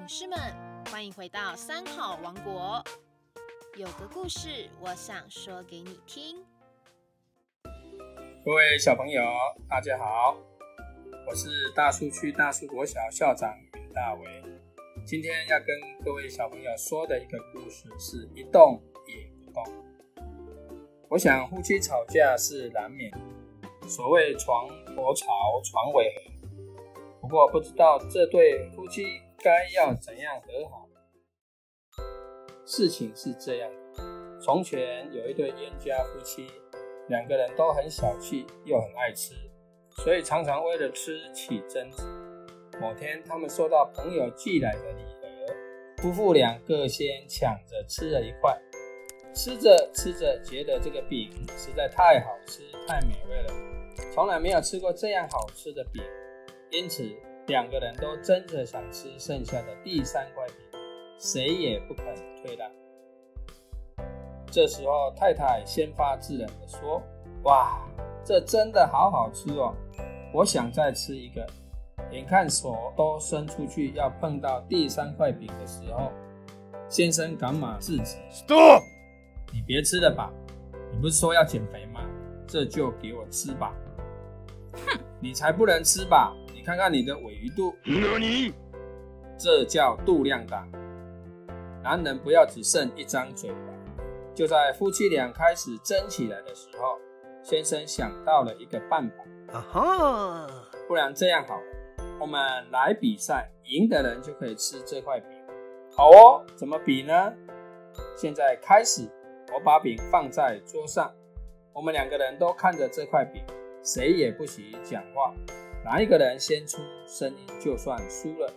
[0.00, 0.38] 勇士们，
[0.90, 2.82] 欢迎回到三好王国。
[3.76, 6.42] 有个故事，我想说给你听。
[8.42, 9.22] 各位小朋友，
[9.68, 10.38] 大家好，
[11.28, 14.42] 我是大树区大树国小校长袁大为。
[15.04, 15.66] 今天要跟
[16.02, 19.62] 各位小朋友说的一个故事，是一动也不动。
[21.10, 23.12] 我想夫妻吵架是难免，
[23.86, 25.26] 所谓床头吵，
[25.62, 26.30] 床尾和。
[27.20, 30.86] 不过不知道这对夫妻该要怎样和好。
[32.66, 36.46] 事情是这样的：从前有一对冤家夫妻，
[37.08, 39.34] 两个人都很小气，又很爱吃，
[39.96, 42.04] 所以常常为了吃起争执。
[42.80, 48.56] 某天，他们收到朋友寄来的礼盒，夫妇两个先抢着吃了一块，
[49.34, 53.54] 吃着吃着，觉得这个饼实在太好吃、太美味了，
[54.14, 56.02] 从来没有吃过这样好吃的饼，
[56.70, 57.02] 因此
[57.50, 60.56] 两个人都争着想吃剩下的第三块饼。
[61.18, 62.04] 谁也不肯
[62.40, 62.70] 退让。
[64.52, 67.02] 这时候，太太先发制人的说
[67.42, 67.84] ：“哇，
[68.24, 69.74] 这真的好好吃哦！
[70.32, 71.44] 我想再吃一个。”
[72.10, 76.10] 眼看手都伸出去要碰到第三块饼的时候，
[76.88, 78.82] 先生赶忙制止：“Stop！
[79.52, 80.32] 你别吃了吧？
[80.92, 82.00] 你不是说要减肥吗？
[82.46, 83.74] 这就给我吃吧！”
[84.86, 86.32] 哼，你才不能吃吧？
[86.60, 87.74] 你看看你的尾鱼肚，
[89.38, 90.68] 这叫度量大。
[91.82, 93.56] 男人不要只剩一张嘴巴。
[94.34, 96.98] 就在夫妻俩开始争起来的时候，
[97.42, 99.24] 先生想到了一个办法。
[99.54, 100.46] 啊哈！
[100.86, 101.62] 不然这样好了，
[102.20, 102.38] 我们
[102.70, 105.30] 来比赛，赢的人就可以吃这块饼。
[105.96, 107.32] 好哦，怎么比呢？
[108.14, 109.08] 现在开始，
[109.54, 111.10] 我把饼放在桌上，
[111.72, 113.42] 我们两个人都看着这块饼，
[113.82, 115.32] 谁也不许讲话。
[115.82, 118.52] 哪一个人先出声音，就算输了。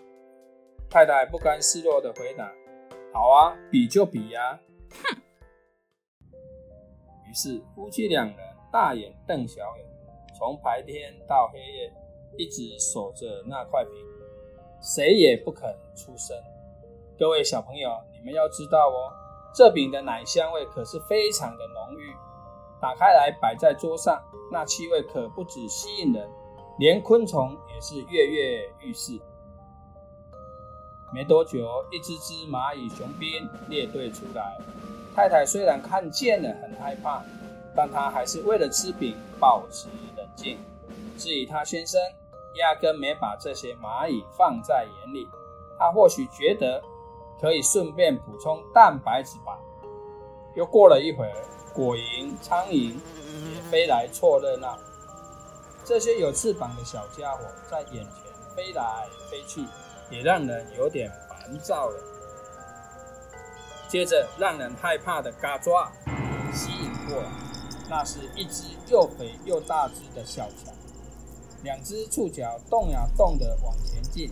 [0.89, 2.52] 太太不甘示弱的回答。
[3.13, 4.59] 好啊，比就比呀！
[4.89, 5.17] 哼。
[7.30, 8.38] 于是夫妻两人
[8.71, 9.86] 大眼瞪小眼，
[10.37, 11.93] 从白天到黑夜，
[12.37, 13.93] 一直守着那块饼，
[14.81, 16.36] 谁也不肯出声。
[17.17, 19.09] 各位小朋友，你们要知道哦，
[19.55, 22.14] 这饼的奶香味可是非常的浓郁。
[22.81, 24.21] 打开来摆在桌上，
[24.52, 26.30] 那气味可不止吸引人，
[26.78, 29.20] 连昆虫也是跃跃欲试。
[31.14, 34.58] 没多久，一只只蚂蚁雄兵列队出来。
[35.16, 37.23] 太太虽然看见了很害怕，
[37.76, 40.58] 但她还是为了吃饼保持冷静。
[41.17, 42.02] 至于她先生，
[42.56, 45.28] 压根没把这些蚂蚁放在眼里。
[45.78, 46.82] 他或许觉得
[47.42, 49.60] 可以顺便补充蛋白质吧。
[50.55, 51.36] 又过了一会儿，
[51.73, 52.94] 果蝇、苍蝇
[53.54, 54.78] 也飞来凑热闹。
[55.86, 58.14] 这些有翅膀的小家伙在眼前
[58.55, 59.66] 飞来飞去。
[60.11, 61.99] 也让人有点烦躁了。
[63.88, 65.92] 接着，让人害怕的嘎抓
[66.54, 67.30] 吸引过来，
[67.89, 70.72] 那是一只又肥又大只的小强，
[71.64, 74.30] 两只触角动呀动的往前进。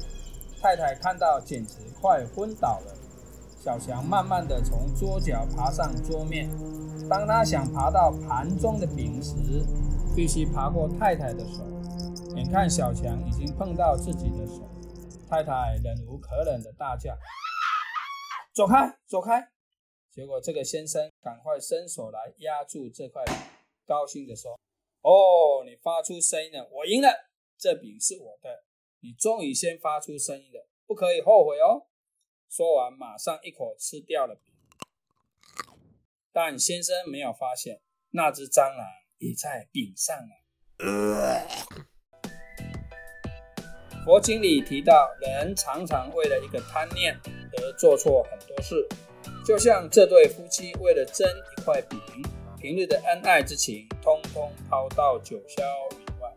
[0.62, 2.94] 太太看到，简直快昏倒了。
[3.60, 6.48] 小强慢慢的从桌角爬上桌面，
[7.10, 9.66] 当他想爬到盘中的饼时，
[10.16, 11.66] 必须爬过太太的手。
[12.36, 14.68] 眼看小强已经碰到自己的手。
[15.30, 17.16] 太太忍无可忍的大叫
[18.54, 19.50] ：“走开，走开！”
[20.12, 23.34] 结果这个先生赶快伸手来压住这块饼，
[23.86, 24.60] 高兴地说
[25.02, 28.66] ：“哦，你发出声音了，我赢了，这饼是我的。
[29.00, 31.88] 你终于先发出声音了，不可以后悔哦。”
[32.52, 34.54] 说完，马上一口吃掉了饼。
[36.34, 38.86] 但先生没有发现，那只蟑螂
[39.22, 40.42] 也在饼上了。
[44.04, 48.76] 佛经里提到，人常常为了一个贪念而做错很多事，
[49.46, 52.00] 就像这对夫妻为了争一块饼，
[52.60, 55.62] 平日的恩爱之情通通抛到九霄
[56.00, 56.34] 云外。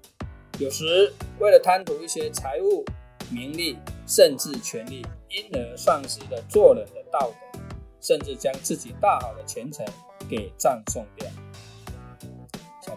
[0.59, 2.85] 有时为了贪图一些财物、
[3.31, 5.01] 名利，甚至权力，
[5.31, 7.59] 因而丧失了做人的道德，
[8.03, 9.87] 甚至将自己大好的前程
[10.29, 11.27] 给葬送掉。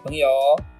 [0.08, 0.26] 朋友，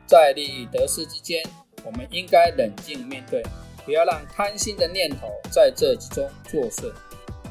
[0.06, 1.42] 在利益得失之间，
[1.84, 3.44] 我们应该冷静面对。
[3.84, 6.90] 不要让贪心的念头在这之中作祟，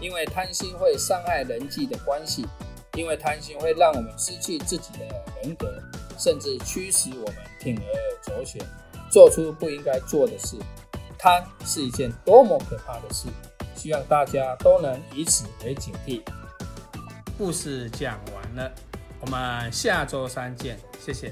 [0.01, 2.47] 因为贪心会伤害人际的关系，
[2.95, 5.05] 因为贪心会让我们失去自己的
[5.43, 5.71] 人格，
[6.17, 8.59] 甚至驱使我们铤而走险，
[9.11, 10.57] 做出不应该做的事。
[11.15, 13.27] 贪是一件多么可怕的事！
[13.75, 16.23] 希望大家都能以此为警惕。
[17.37, 18.71] 故事讲完了，
[19.21, 21.31] 我们下周三见，谢谢。